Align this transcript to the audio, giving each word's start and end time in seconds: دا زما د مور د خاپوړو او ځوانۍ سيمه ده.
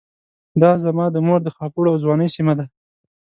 دا 0.61 0.71
زما 0.83 1.05
د 1.11 1.17
مور 1.25 1.39
د 1.43 1.49
خاپوړو 1.55 1.89
او 1.91 2.01
ځوانۍ 2.03 2.29
سيمه 2.35 2.53
ده. 2.59 2.65